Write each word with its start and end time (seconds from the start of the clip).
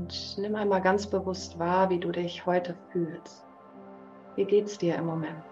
Und 0.00 0.38
nimm 0.38 0.54
einmal 0.54 0.80
ganz 0.80 1.06
bewusst 1.06 1.58
wahr, 1.58 1.90
wie 1.90 1.98
du 1.98 2.10
dich 2.10 2.46
heute 2.46 2.74
fühlst. 2.90 3.44
Wie 4.34 4.46
geht's 4.46 4.78
dir 4.78 4.94
im 4.94 5.04
Moment? 5.04 5.44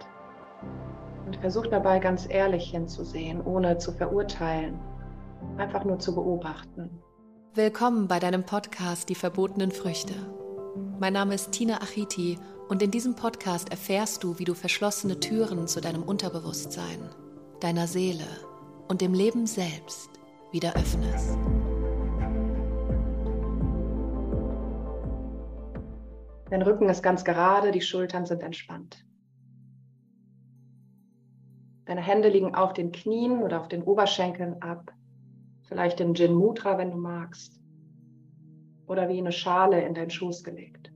Und 1.26 1.36
versuch 1.36 1.66
dabei 1.66 1.98
ganz 1.98 2.26
ehrlich 2.30 2.70
hinzusehen, 2.70 3.42
ohne 3.42 3.76
zu 3.76 3.92
verurteilen, 3.92 4.80
einfach 5.58 5.84
nur 5.84 5.98
zu 5.98 6.14
beobachten. 6.14 6.88
Willkommen 7.52 8.08
bei 8.08 8.18
deinem 8.20 8.44
Podcast 8.44 9.10
Die 9.10 9.14
verbotenen 9.14 9.70
Früchte. 9.70 10.14
Mein 10.98 11.12
Name 11.12 11.34
ist 11.34 11.52
Tina 11.52 11.82
Achiti 11.82 12.38
und 12.70 12.82
in 12.82 12.90
diesem 12.90 13.16
Podcast 13.16 13.70
erfährst 13.70 14.24
du, 14.24 14.38
wie 14.38 14.44
du 14.44 14.54
verschlossene 14.54 15.20
Türen 15.20 15.68
zu 15.68 15.82
deinem 15.82 16.04
Unterbewusstsein, 16.04 17.10
deiner 17.60 17.86
Seele 17.86 18.24
und 18.88 19.02
dem 19.02 19.12
Leben 19.12 19.46
selbst 19.46 20.08
wieder 20.52 20.74
öffnest. 20.74 21.36
Dein 26.50 26.62
Rücken 26.62 26.88
ist 26.88 27.02
ganz 27.02 27.24
gerade, 27.24 27.72
die 27.72 27.82
Schultern 27.82 28.24
sind 28.24 28.42
entspannt. 28.42 29.04
Deine 31.84 32.00
Hände 32.00 32.28
liegen 32.28 32.54
auf 32.54 32.72
den 32.72 32.90
Knien 32.92 33.42
oder 33.42 33.60
auf 33.60 33.68
den 33.68 33.82
Oberschenkeln 33.82 34.62
ab. 34.62 34.92
Vielleicht 35.64 36.00
in 36.00 36.14
Jin 36.14 36.34
Mudra, 36.34 36.78
wenn 36.78 36.90
du 36.90 36.96
magst. 36.96 37.60
Oder 38.86 39.08
wie 39.08 39.18
eine 39.18 39.32
Schale 39.32 39.84
in 39.84 39.94
deinen 39.94 40.10
Schoß 40.10 40.42
gelegt. 40.42 40.90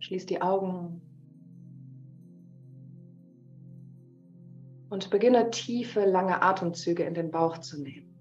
Schließ 0.00 0.26
die 0.26 0.42
Augen 0.42 1.00
und 4.90 5.10
beginne 5.10 5.50
tiefe, 5.50 6.04
lange 6.04 6.42
Atemzüge 6.42 7.04
in 7.04 7.14
den 7.14 7.30
Bauch 7.30 7.58
zu 7.58 7.82
nehmen. 7.82 8.13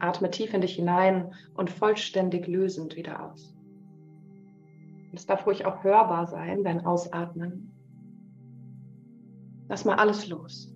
Atme 0.00 0.30
tief 0.30 0.52
in 0.54 0.62
dich 0.62 0.74
hinein 0.74 1.32
und 1.54 1.70
vollständig 1.70 2.46
lösend 2.46 2.96
wieder 2.96 3.30
aus. 3.30 3.54
Es 5.12 5.26
darf 5.26 5.46
ruhig 5.46 5.66
auch 5.66 5.84
hörbar 5.84 6.26
sein, 6.26 6.64
dein 6.64 6.84
Ausatmen. 6.86 7.72
Lass 9.68 9.84
mal 9.84 9.96
alles 9.96 10.28
los. 10.28 10.74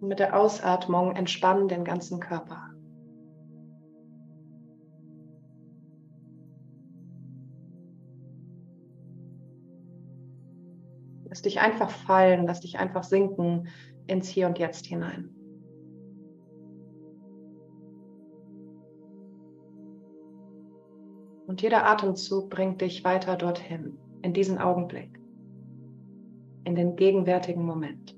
Und 0.00 0.08
mit 0.08 0.18
der 0.18 0.38
Ausatmung 0.38 1.14
entspannen 1.14 1.68
den 1.68 1.84
ganzen 1.84 2.18
Körper. 2.18 2.71
Dich 11.44 11.60
einfach 11.60 11.90
fallen, 11.90 12.46
lass 12.46 12.60
dich 12.60 12.78
einfach 12.78 13.02
sinken 13.02 13.68
ins 14.06 14.28
Hier 14.28 14.46
und 14.46 14.58
Jetzt 14.58 14.86
hinein. 14.86 15.30
Und 21.46 21.60
jeder 21.60 21.86
Atemzug 21.86 22.48
bringt 22.48 22.80
dich 22.80 23.04
weiter 23.04 23.36
dorthin, 23.36 23.98
in 24.22 24.32
diesen 24.32 24.58
Augenblick, 24.58 25.18
in 26.64 26.74
den 26.74 26.96
gegenwärtigen 26.96 27.64
Moment. 27.64 28.11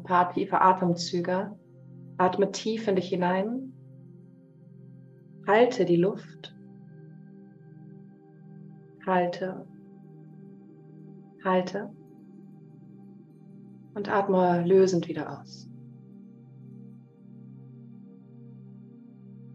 Ein 0.00 0.04
paar 0.04 0.32
tiefe 0.32 0.60
Atemzüge. 0.60 1.56
Atme 2.16 2.50
tief 2.52 2.88
in 2.88 2.96
dich 2.96 3.08
hinein. 3.08 3.72
Halte 5.46 5.84
die 5.84 5.96
Luft. 5.96 6.54
Halte. 9.06 9.66
Halte. 11.44 11.90
Und 13.94 14.10
atme 14.10 14.64
lösend 14.66 15.08
wieder 15.08 15.40
aus. 15.40 15.68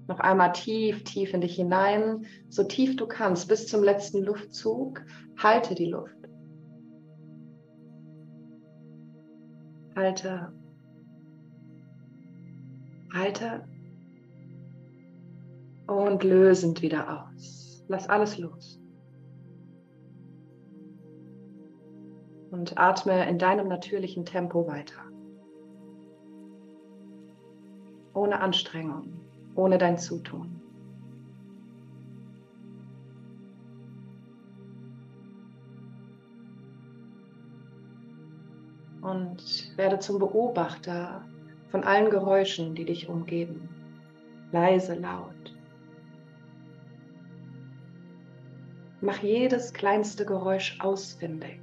Noch 0.08 0.20
einmal 0.20 0.52
tief, 0.52 1.04
tief 1.04 1.34
in 1.34 1.42
dich 1.42 1.56
hinein, 1.56 2.26
so 2.50 2.64
tief 2.64 2.96
du 2.96 3.08
kannst, 3.08 3.48
bis 3.48 3.68
zum 3.68 3.84
letzten 3.84 4.24
Luftzug. 4.24 5.04
Halte 5.38 5.74
die 5.74 5.88
Luft. 5.88 6.25
Halte. 9.96 10.52
Halte. 13.14 13.68
Und 15.88 16.24
lösend 16.24 16.82
wieder 16.82 17.30
aus. 17.32 17.84
Lass 17.88 18.10
alles 18.10 18.38
los. 18.38 18.80
Und 22.52 22.78
atme 22.78 23.30
in 23.30 23.38
deinem 23.38 23.68
natürlichen 23.68 24.26
Tempo 24.26 24.68
weiter. 24.68 25.02
Ohne 28.14 28.40
Anstrengung, 28.40 29.14
ohne 29.56 29.78
dein 29.78 29.98
Zutun. 29.98 30.55
Und 39.16 39.78
werde 39.78 40.00
zum 40.00 40.20
Beobachter 40.20 41.26
von 41.70 41.84
allen 41.84 42.10
Geräuschen, 42.10 42.76
die 42.76 42.86
dich 42.86 43.08
umgeben. 43.08 43.70
Leise, 44.52 44.96
laut. 44.96 45.32
Mach 49.02 49.22
jedes 49.22 49.74
kleinste 49.74 50.26
Geräusch 50.26 50.80
ausfindig 50.80 51.60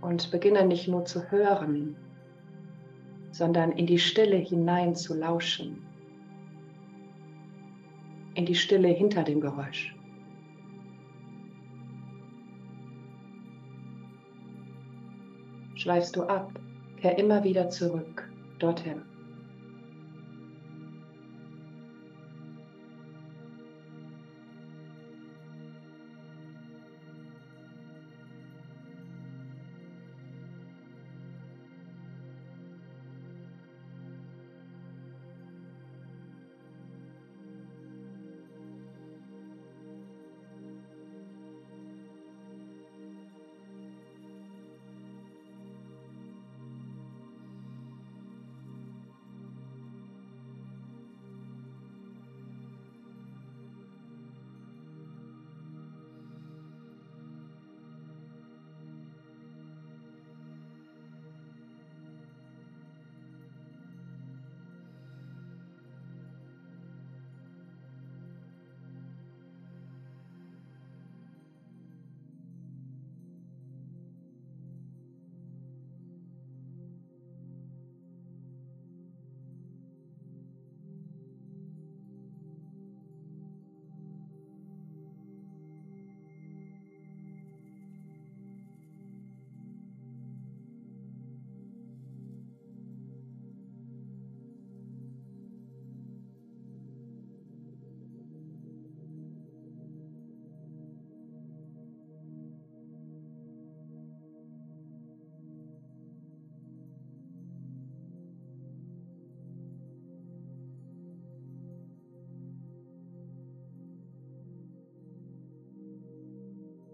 und 0.00 0.30
beginne 0.30 0.66
nicht 0.66 0.88
nur 0.88 1.04
zu 1.04 1.30
hören, 1.30 1.96
sondern 3.30 3.72
in 3.72 3.86
die 3.86 3.98
Stille 3.98 4.36
hinein 4.36 4.94
zu 4.94 5.14
lauschen, 5.14 5.86
in 8.34 8.46
die 8.46 8.54
Stille 8.54 8.88
hinter 8.88 9.22
dem 9.22 9.40
Geräusch. 9.40 9.94
Schweifst 15.82 16.14
du 16.14 16.22
ab, 16.22 16.52
kehr 17.00 17.18
immer 17.18 17.42
wieder 17.42 17.68
zurück 17.68 18.30
dorthin. 18.60 19.02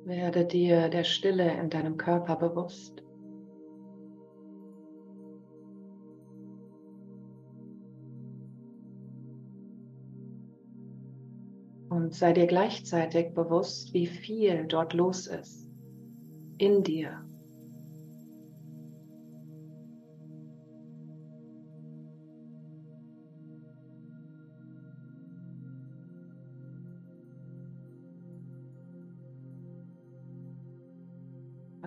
Werde 0.09 0.47
dir 0.47 0.89
der 0.89 1.05
Stille 1.05 1.53
in 1.61 1.69
deinem 1.69 1.99
Körper 1.99 2.37
bewusst. 2.37 3.03
Und 11.91 12.15
sei 12.15 12.33
dir 12.33 12.47
gleichzeitig 12.47 13.35
bewusst, 13.35 13.93
wie 13.93 14.07
viel 14.07 14.67
dort 14.67 14.95
los 14.95 15.27
ist 15.27 15.69
in 16.57 16.83
dir. 16.83 17.28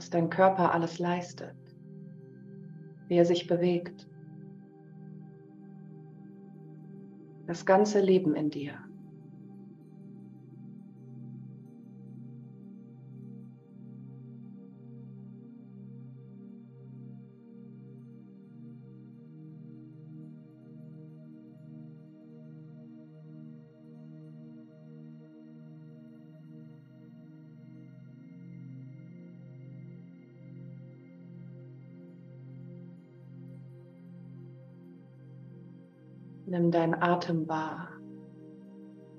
Was 0.02 0.10
dein 0.10 0.32
Körper 0.32 0.74
alles 0.74 0.98
leistet, 0.98 1.56
wie 3.08 3.18
er 3.18 3.26
sich 3.26 3.46
bewegt, 3.46 4.10
das 7.46 7.68
ganze 7.68 8.02
Leben 8.02 8.34
in 8.34 8.50
dir. 8.50 8.80
Nimm 36.52 36.70
deinen 36.70 37.02
Atem 37.02 37.48
wahr 37.48 37.88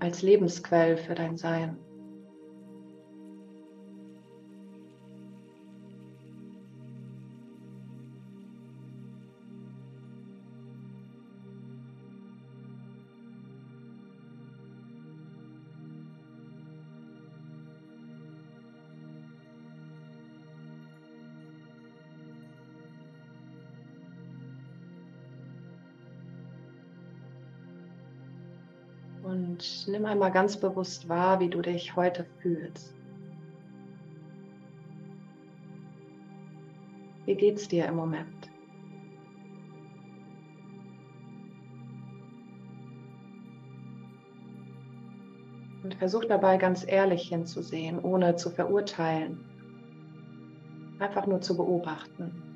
als 0.01 0.21
Lebensquell 0.21 0.99
für 0.99 1.15
dein 1.15 1.39
Sein. 1.39 1.79
Und 29.53 29.87
nimm 29.87 30.07
einmal 30.07 30.33
ganz 30.33 30.57
bewusst 30.57 31.11
wahr, 31.11 31.39
wie 31.39 31.51
du 31.51 31.61
dich 31.61 31.95
heute 31.95 32.25
fühlst. 32.41 32.95
Wie 37.27 37.35
geht's 37.35 37.69
dir 37.69 37.85
im 37.85 37.97
Moment? 37.97 38.51
Und 45.85 45.95
versuch 45.97 46.25
dabei 46.25 46.57
ganz 46.57 46.87
ehrlich 46.89 47.29
hinzusehen, 47.29 47.99
ohne 47.99 48.37
zu 48.37 48.49
verurteilen. 48.49 49.39
Einfach 50.99 51.27
nur 51.27 51.43
zu 51.43 51.59
beobachten. 51.59 52.52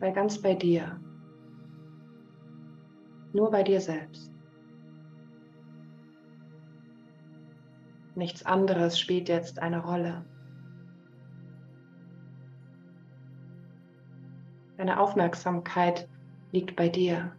Sei 0.00 0.12
ganz 0.12 0.40
bei 0.40 0.54
dir. 0.54 0.98
Nur 3.34 3.50
bei 3.50 3.62
dir 3.62 3.80
selbst. 3.80 4.32
Nichts 8.14 8.44
anderes 8.44 8.98
spielt 8.98 9.28
jetzt 9.28 9.58
eine 9.60 9.84
Rolle. 9.84 10.24
Deine 14.78 14.98
Aufmerksamkeit 14.98 16.08
liegt 16.52 16.76
bei 16.76 16.88
dir, 16.88 17.36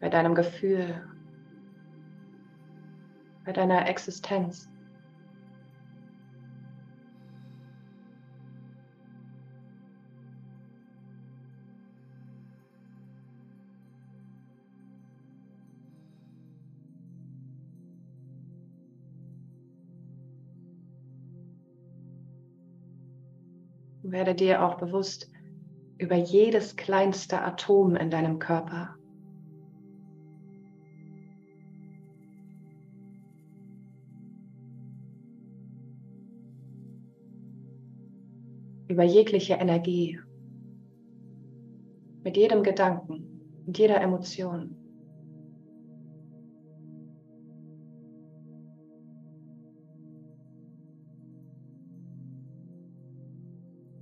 bei 0.00 0.10
deinem 0.10 0.34
Gefühl, 0.34 1.02
bei 3.46 3.52
deiner 3.52 3.88
Existenz. 3.88 4.70
Werde 24.16 24.34
dir 24.34 24.64
auch 24.64 24.78
bewusst 24.78 25.30
über 25.98 26.16
jedes 26.16 26.74
kleinste 26.74 27.42
Atom 27.42 27.96
in 27.96 28.08
deinem 28.08 28.38
Körper. 28.38 28.96
Über 38.88 39.04
jegliche 39.04 39.54
Energie, 39.54 40.18
mit 42.24 42.38
jedem 42.38 42.62
Gedanken 42.62 43.66
und 43.66 43.76
jeder 43.76 44.00
Emotion. 44.00 44.85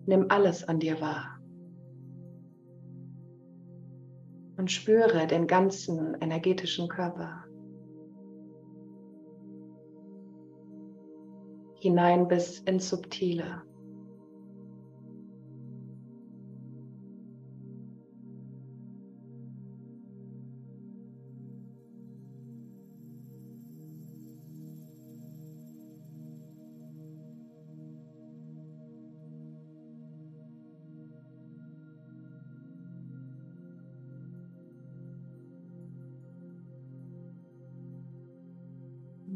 Nimm 0.07 0.27
alles 0.29 0.65
an 0.65 0.81
dir 0.81 1.01
wahr. 1.01 1.39
Und 4.57 4.71
spüre 4.71 5.27
den 5.27 5.47
ganzen 5.47 6.15
energetischen 6.21 6.89
Körper. 6.89 7.45
Hinein 11.81 12.29
bis 12.29 12.61
ins 12.61 12.89
Subtile. 12.89 13.63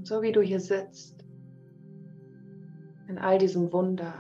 So 0.09 0.23
wie 0.23 0.33
du 0.33 0.41
hier 0.41 0.59
sitzt, 0.59 1.23
in 3.09 3.19
all 3.19 3.39
diesem 3.39 3.71
Wunder, 3.73 4.15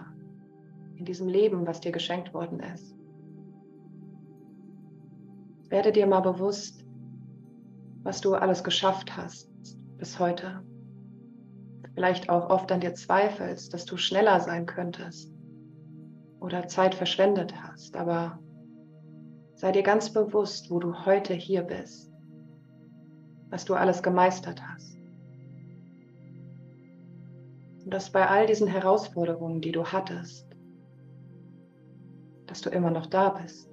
in 0.96 1.06
diesem 1.06 1.28
Leben, 1.28 1.66
was 1.66 1.80
dir 1.80 1.92
geschenkt 1.92 2.34
worden 2.34 2.60
ist. 2.60 2.94
Werde 5.70 5.92
dir 5.92 6.06
mal 6.06 6.20
bewusst, 6.20 6.84
was 8.02 8.20
du 8.20 8.34
alles 8.34 8.62
geschafft 8.62 9.16
hast 9.16 9.50
bis 9.96 10.18
heute. 10.18 10.62
Vielleicht 11.94 12.28
auch 12.28 12.50
oft 12.50 12.70
an 12.70 12.80
dir 12.80 12.94
zweifelst, 12.94 13.72
dass 13.72 13.84
du 13.84 13.96
schneller 13.96 14.40
sein 14.40 14.66
könntest 14.66 15.34
oder 16.40 16.68
Zeit 16.68 16.94
verschwendet 16.94 17.54
hast, 17.62 17.96
aber 17.96 18.38
sei 19.54 19.72
dir 19.72 19.82
ganz 19.82 20.12
bewusst, 20.12 20.70
wo 20.70 20.80
du 20.80 21.06
heute 21.06 21.34
hier 21.34 21.62
bist, 21.62 22.12
was 23.48 23.64
du 23.64 23.74
alles 23.74 24.02
gemeistert 24.02 24.62
hast. 24.62 24.97
Dass 27.90 28.12
bei 28.12 28.28
all 28.28 28.46
diesen 28.46 28.68
Herausforderungen, 28.68 29.62
die 29.62 29.72
du 29.72 29.84
hattest, 29.84 30.46
dass 32.46 32.60
du 32.60 32.70
immer 32.70 32.90
noch 32.90 33.06
da 33.06 33.30
bist 33.30 33.70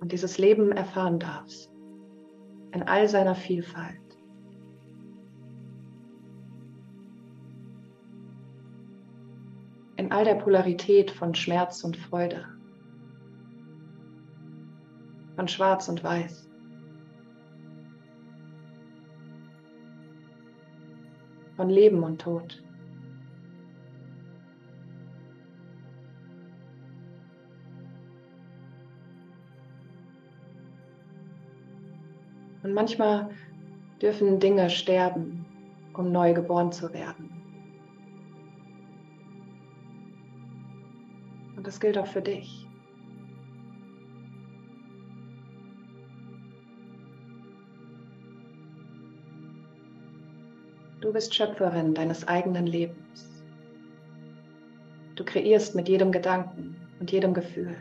und 0.00 0.12
dieses 0.12 0.38
Leben 0.38 0.72
erfahren 0.72 1.18
darfst 1.18 1.70
in 2.72 2.82
all 2.82 3.08
seiner 3.08 3.34
Vielfalt. 3.34 3.98
In 9.96 10.10
all 10.10 10.24
der 10.24 10.36
Polarität 10.36 11.10
von 11.10 11.34
Schmerz 11.34 11.84
und 11.84 11.96
Freude, 11.96 12.46
von 15.36 15.48
Schwarz 15.48 15.88
und 15.88 16.02
Weiß. 16.02 16.51
Von 21.56 21.68
Leben 21.68 22.02
und 22.02 22.20
Tod. 22.20 22.62
Und 32.62 32.74
manchmal 32.74 33.30
dürfen 34.00 34.38
Dinge 34.38 34.70
sterben, 34.70 35.44
um 35.94 36.12
neu 36.12 36.32
geboren 36.32 36.70
zu 36.70 36.92
werden. 36.92 37.30
Und 41.56 41.66
das 41.66 41.80
gilt 41.80 41.98
auch 41.98 42.06
für 42.06 42.22
dich. 42.22 42.66
Du 51.12 51.14
bist 51.18 51.34
Schöpferin 51.34 51.92
deines 51.92 52.26
eigenen 52.26 52.66
Lebens. 52.66 53.44
Du 55.14 55.22
kreierst 55.22 55.74
mit 55.74 55.86
jedem 55.86 56.10
Gedanken 56.10 56.74
und 57.00 57.12
jedem 57.12 57.34
Gefühl. 57.34 57.76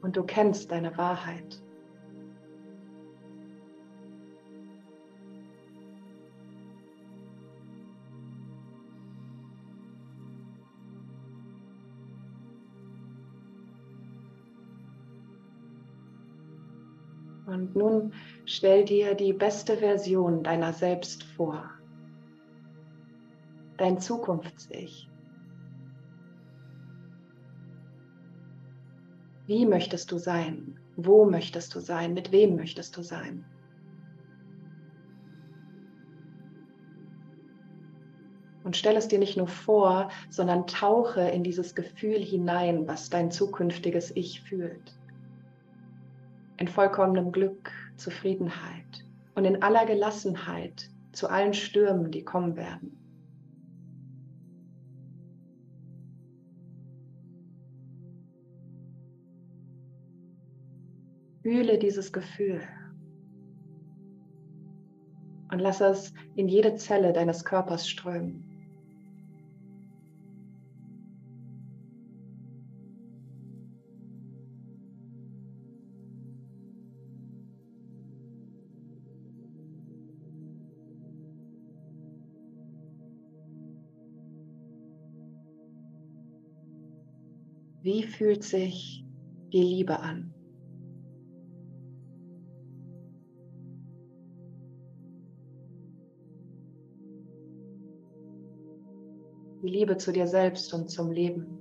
Und 0.00 0.16
du 0.16 0.24
kennst 0.24 0.72
deine 0.72 0.98
Wahrheit. 0.98 1.61
Und 17.52 17.76
nun 17.76 18.14
stell 18.46 18.86
dir 18.86 19.14
die 19.14 19.34
beste 19.34 19.76
Version 19.76 20.42
deiner 20.42 20.72
selbst 20.72 21.22
vor. 21.22 21.70
Dein 23.76 24.00
Zukunfts-Ich. 24.00 25.10
Wie 29.46 29.66
möchtest 29.66 30.10
du 30.10 30.16
sein? 30.16 30.80
Wo 30.96 31.26
möchtest 31.26 31.74
du 31.74 31.80
sein? 31.80 32.14
Mit 32.14 32.32
wem 32.32 32.56
möchtest 32.56 32.96
du 32.96 33.02
sein? 33.02 33.44
Und 38.64 38.78
stell 38.78 38.96
es 38.96 39.08
dir 39.08 39.18
nicht 39.18 39.36
nur 39.36 39.48
vor, 39.48 40.10
sondern 40.30 40.66
tauche 40.66 41.20
in 41.20 41.42
dieses 41.44 41.74
Gefühl 41.74 42.20
hinein, 42.20 42.88
was 42.88 43.10
dein 43.10 43.30
zukünftiges 43.30 44.10
Ich 44.16 44.40
fühlt 44.40 44.94
in 46.58 46.68
vollkommenem 46.68 47.32
Glück, 47.32 47.70
Zufriedenheit 47.96 49.04
und 49.34 49.44
in 49.44 49.62
aller 49.62 49.86
Gelassenheit 49.86 50.88
zu 51.12 51.28
allen 51.28 51.54
Stürmen, 51.54 52.10
die 52.10 52.24
kommen 52.24 52.56
werden. 52.56 52.98
Fühle 61.42 61.78
dieses 61.78 62.12
Gefühl 62.12 62.62
und 65.50 65.58
lass 65.58 65.80
es 65.80 66.14
in 66.36 66.48
jede 66.48 66.76
Zelle 66.76 67.12
deines 67.12 67.44
Körpers 67.44 67.88
strömen. 67.88 68.51
Wie 87.82 88.04
fühlt 88.04 88.44
sich 88.44 89.04
die 89.52 89.60
Liebe 89.60 89.98
an? 89.98 90.32
Die 99.64 99.68
Liebe 99.68 99.96
zu 99.96 100.12
dir 100.12 100.28
selbst 100.28 100.72
und 100.72 100.90
zum 100.90 101.10
Leben. 101.10 101.58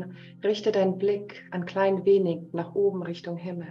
Dann 0.00 0.16
richte 0.42 0.72
deinen 0.72 0.98
Blick 0.98 1.44
ein 1.50 1.66
klein 1.66 2.04
wenig 2.04 2.52
nach 2.52 2.74
oben 2.74 3.02
Richtung 3.02 3.36
Himmel. 3.36 3.68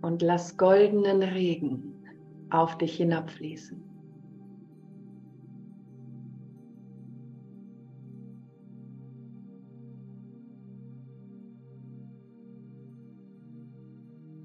Und 0.00 0.22
lass 0.22 0.56
goldenen 0.56 1.22
Regen 1.22 1.94
auf 2.50 2.78
dich 2.78 2.96
hinabfließen. 2.96 3.82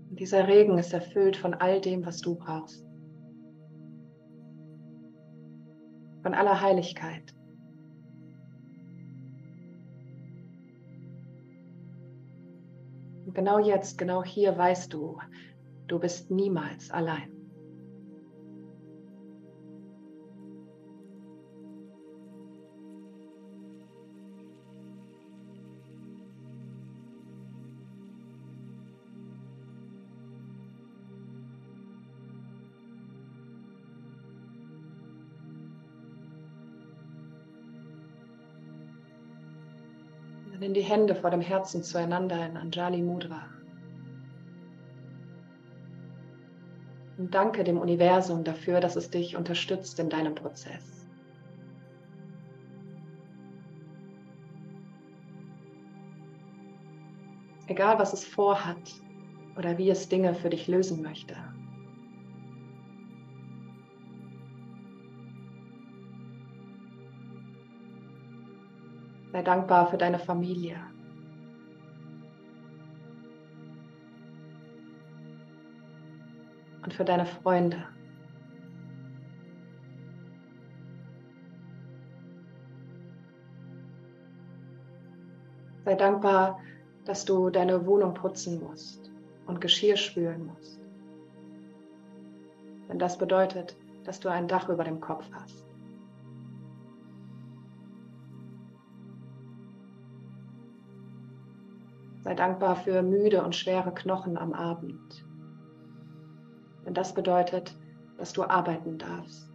Und 0.09 0.19
dieser 0.19 0.47
Regen 0.47 0.77
ist 0.77 0.93
erfüllt 0.93 1.37
von 1.37 1.53
all 1.53 1.79
dem, 1.79 2.05
was 2.05 2.19
du 2.19 2.35
brauchst. 2.35 2.85
Von 6.23 6.33
aller 6.33 6.59
Heiligkeit. 6.59 7.33
Genau 13.33 13.59
jetzt, 13.59 13.97
genau 13.97 14.23
hier 14.23 14.57
weißt 14.57 14.93
du, 14.93 15.19
du 15.87 15.99
bist 15.99 16.31
niemals 16.31 16.91
allein. 16.91 17.42
Nimm 40.63 40.73
die 40.73 40.79
Hände 40.79 41.13
vor 41.13 41.29
dem 41.29 41.41
Herzen 41.41 41.83
zueinander 41.83 42.45
in 42.45 42.55
Anjali 42.55 43.01
Mudra. 43.01 43.49
Und 47.17 47.35
danke 47.35 47.65
dem 47.65 47.77
Universum 47.77 48.45
dafür, 48.45 48.79
dass 48.79 48.95
es 48.95 49.09
dich 49.09 49.35
unterstützt 49.35 49.99
in 49.99 50.09
deinem 50.09 50.35
Prozess. 50.35 51.05
Egal 57.67 57.99
was 57.99 58.13
es 58.13 58.23
vorhat 58.23 58.93
oder 59.57 59.77
wie 59.77 59.89
es 59.89 60.07
Dinge 60.07 60.33
für 60.33 60.49
dich 60.49 60.69
lösen 60.69 61.01
möchte. 61.01 61.35
Sei 69.33 69.41
dankbar 69.41 69.89
für 69.89 69.97
deine 69.97 70.19
Familie. 70.19 70.77
und 76.83 76.93
für 76.93 77.05
deine 77.05 77.25
Freunde. 77.25 77.77
Sei 85.85 85.95
dankbar, 85.95 86.59
dass 87.05 87.25
du 87.25 87.49
deine 87.49 87.85
Wohnung 87.85 88.13
putzen 88.13 88.61
musst 88.61 89.11
und 89.45 89.61
Geschirr 89.61 89.97
spülen 89.97 90.45
musst. 90.45 90.79
Denn 92.89 92.99
das 92.99 93.17
bedeutet, 93.17 93.75
dass 94.03 94.19
du 94.19 94.29
ein 94.29 94.47
Dach 94.47 94.69
über 94.69 94.83
dem 94.83 94.99
Kopf 94.99 95.25
hast. 95.33 95.72
Sei 102.23 102.35
dankbar 102.35 102.77
für 102.77 103.01
müde 103.01 103.43
und 103.43 103.55
schwere 103.55 103.93
Knochen 103.93 104.37
am 104.37 104.53
Abend. 104.53 105.25
Denn 106.85 106.93
das 106.93 107.13
bedeutet, 107.13 107.75
dass 108.17 108.31
du 108.31 108.43
arbeiten 108.43 108.97
darfst. 108.97 109.49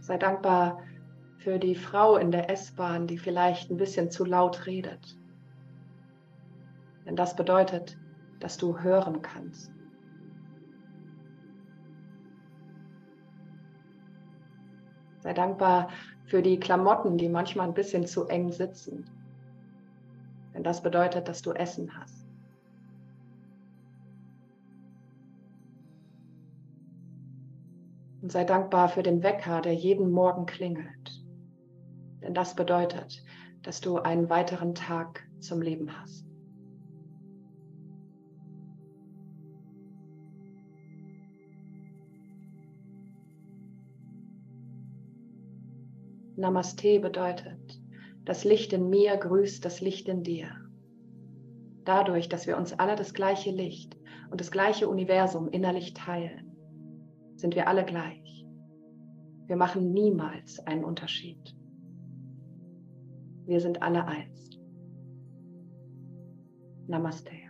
Sei 0.00 0.16
dankbar 0.16 0.78
für 1.38 1.58
die 1.58 1.74
Frau 1.74 2.16
in 2.16 2.30
der 2.30 2.50
S-Bahn, 2.50 3.06
die 3.06 3.18
vielleicht 3.18 3.70
ein 3.70 3.78
bisschen 3.78 4.10
zu 4.10 4.24
laut 4.24 4.66
redet. 4.66 5.16
Denn 7.04 7.16
das 7.16 7.34
bedeutet, 7.34 7.98
dass 8.38 8.58
du 8.58 8.78
hören 8.78 9.22
kannst. 9.22 9.72
Sei 15.24 15.32
dankbar 15.32 15.88
für 16.26 16.42
die 16.42 16.60
Klamotten, 16.60 17.16
die 17.16 17.30
manchmal 17.30 17.66
ein 17.66 17.72
bisschen 17.72 18.06
zu 18.06 18.26
eng 18.26 18.52
sitzen. 18.52 19.06
Denn 20.52 20.62
das 20.62 20.82
bedeutet, 20.82 21.28
dass 21.28 21.40
du 21.40 21.52
Essen 21.52 21.98
hast. 21.98 22.28
Und 28.20 28.32
sei 28.32 28.44
dankbar 28.44 28.90
für 28.90 29.02
den 29.02 29.22
Wecker, 29.22 29.62
der 29.62 29.74
jeden 29.74 30.10
Morgen 30.10 30.44
klingelt. 30.44 31.24
Denn 32.22 32.34
das 32.34 32.54
bedeutet, 32.54 33.24
dass 33.62 33.80
du 33.80 33.96
einen 33.96 34.28
weiteren 34.28 34.74
Tag 34.74 35.26
zum 35.40 35.62
Leben 35.62 35.88
hast. 35.98 36.33
Namaste 46.36 46.98
bedeutet, 46.98 47.80
das 48.24 48.44
Licht 48.44 48.72
in 48.72 48.90
mir 48.90 49.16
grüßt 49.16 49.64
das 49.64 49.80
Licht 49.80 50.08
in 50.08 50.22
dir. 50.24 50.48
Dadurch, 51.84 52.28
dass 52.28 52.46
wir 52.46 52.56
uns 52.56 52.72
alle 52.72 52.96
das 52.96 53.14
gleiche 53.14 53.50
Licht 53.50 53.96
und 54.30 54.40
das 54.40 54.50
gleiche 54.50 54.88
Universum 54.88 55.48
innerlich 55.48 55.94
teilen, 55.94 56.56
sind 57.36 57.54
wir 57.54 57.68
alle 57.68 57.84
gleich. 57.84 58.44
Wir 59.46 59.56
machen 59.56 59.92
niemals 59.92 60.58
einen 60.66 60.84
Unterschied. 60.84 61.54
Wir 63.46 63.60
sind 63.60 63.82
alle 63.82 64.06
eins. 64.06 64.58
Namaste. 66.88 67.43